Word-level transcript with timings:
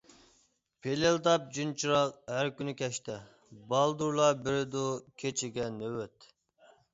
پىلىلداپ 0.85 1.43
جىنچىراغ 1.57 2.15
ھەر 2.35 2.49
كۈنى 2.61 2.73
كەچتە، 2.79 3.19
بالدۇرلا 3.75 4.31
بېرىدۇ 4.47 4.83
كېچىگە 5.25 5.69
نۆۋەت. 5.77 6.29